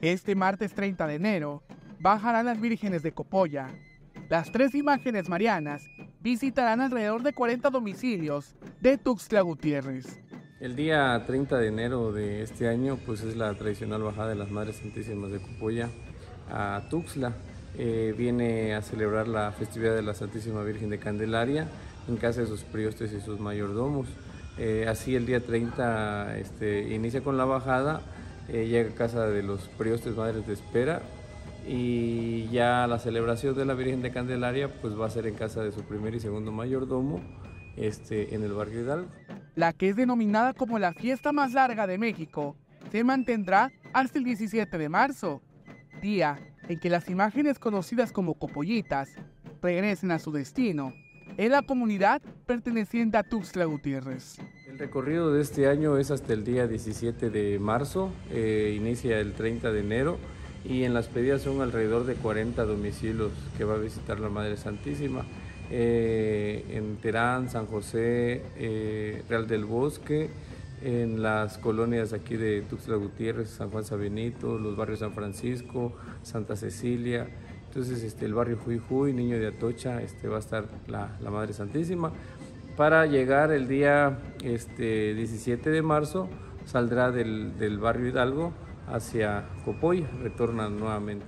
[0.00, 1.62] Este martes 30 de enero
[1.98, 3.70] bajarán las vírgenes de Copolla.
[4.28, 5.82] Las tres imágenes marianas
[6.20, 10.20] visitarán alrededor de 40 domicilios de Tuxtla Gutiérrez.
[10.60, 14.52] El día 30 de enero de este año pues es la tradicional bajada de las
[14.52, 15.88] Madres Santísimas de Copolla
[16.48, 17.32] a Tuxtla.
[17.76, 21.66] Eh, viene a celebrar la festividad de la Santísima Virgen de Candelaria
[22.06, 24.06] en casa de sus priostes y sus mayordomos.
[24.58, 28.00] Eh, así el día 30 este, inicia con la bajada,
[28.48, 31.02] eh, llega a casa de los priostes Madres de Espera
[31.66, 35.62] y ya la celebración de la Virgen de Candelaria pues va a ser en casa
[35.62, 37.20] de su primer y segundo mayordomo
[37.76, 39.10] este, en el barrio Hidalgo.
[39.54, 42.56] La que es denominada como la fiesta más larga de México
[42.90, 45.42] se mantendrá hasta el 17 de marzo,
[46.00, 49.10] día en que las imágenes conocidas como copollitas
[49.60, 50.92] regresen a su destino
[51.36, 54.38] en la comunidad perteneciente a Tuxtla Gutiérrez.
[54.78, 59.32] El recorrido de este año es hasta el día 17 de marzo, eh, inicia el
[59.32, 60.18] 30 de enero
[60.64, 64.56] y en las pedidas son alrededor de 40 domicilios que va a visitar la Madre
[64.56, 65.24] Santísima.
[65.72, 70.30] Eh, en Terán, San José, eh, Real del Bosque,
[70.80, 76.54] en las colonias aquí de Tuxtla Gutiérrez, San Juan Sabenito, los barrios San Francisco, Santa
[76.54, 77.26] Cecilia.
[77.68, 82.12] Entonces este, el barrio Jujuy, Niño de Atocha, este, va a estar la, Madre Santísima.
[82.78, 86.28] Para llegar el día este, 17 de marzo,
[86.64, 88.52] saldrá del, del barrio Hidalgo
[88.86, 91.26] hacia Copoy, retorna nuevamente.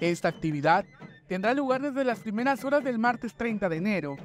[0.00, 0.84] Esta actividad
[1.28, 4.16] tendrá lugar desde las primeras horas del martes 30 de enero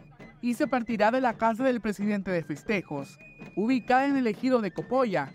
[0.42, 3.18] y se partirá de la casa del presidente de festejos,
[3.56, 5.32] ubicada en el ejido de Copolla,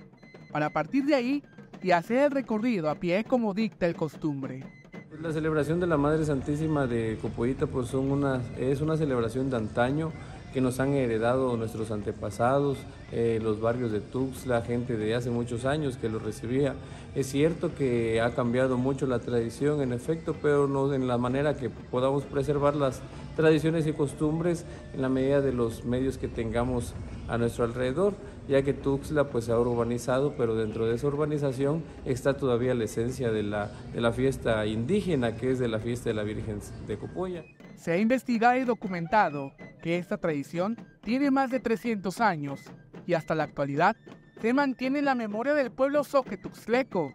[0.53, 1.43] para partir de ahí
[1.83, 4.67] y hacer el recorrido a pie como dicta el costumbre.
[5.09, 9.49] Pues la celebración de la Madre Santísima de Copollita pues son una, es una celebración
[9.49, 10.13] de antaño
[10.53, 12.79] que nos han heredado nuestros antepasados,
[13.11, 16.75] eh, los barrios de Tuxtla, gente de hace muchos años que lo recibía.
[17.15, 21.57] Es cierto que ha cambiado mucho la tradición, en efecto, pero no en la manera
[21.57, 23.03] que podamos preservar las
[23.37, 26.95] tradiciones y costumbres en la medida de los medios que tengamos
[27.29, 28.15] a nuestro alrededor,
[28.49, 32.85] ya que Tuxtla pues se ha urbanizado, pero dentro de esa urbanización está todavía la
[32.85, 36.61] esencia de la, de la fiesta indígena, que es de la fiesta de la Virgen
[36.87, 37.45] de Copolla.
[37.77, 42.63] Se ha investigado y documentado que esta tradición tiene más de 300 años
[43.07, 43.97] y hasta la actualidad
[44.41, 47.15] se mantiene en la memoria del pueblo soquetuxleco.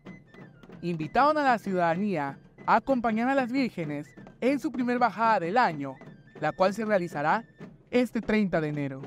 [0.82, 4.08] Invitaron a la ciudadanía a acompañar a las vírgenes
[4.42, 5.96] en su primer bajada del año,
[6.40, 7.44] la cual se realizará
[7.90, 9.02] este 30 de enero.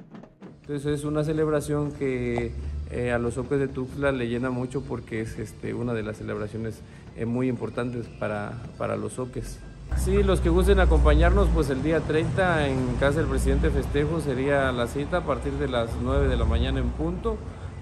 [0.63, 2.53] Entonces es una celebración que
[2.91, 6.17] eh, a los Oques de Tuxtla le llena mucho porque es este, una de las
[6.17, 6.81] celebraciones
[7.17, 8.57] eh, muy importantes para,
[8.97, 9.61] los Oques.
[9.97, 14.73] Sí, los que gusten acompañarnos, pues el día 30 en casa del presidente Festejo sería
[14.73, 17.37] la cita a partir de las 9 de la mañana en punto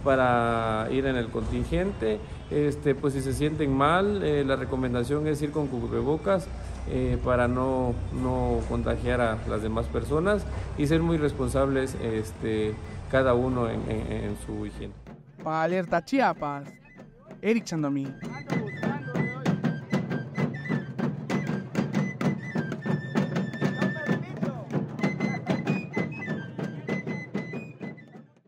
[0.05, 2.19] para ir en el contingente.
[2.51, 6.47] Este, pues si se sienten mal, eh, la recomendación es ir con cubrebocas
[6.91, 10.45] eh, para no, no, contagiar a las demás personas
[10.79, 12.75] y ser muy responsables este,
[13.11, 14.95] cada uno en, su higiene.
[15.43, 16.69] Para Alerta Chiapas,
[17.43, 18.07] Eric Chandomí.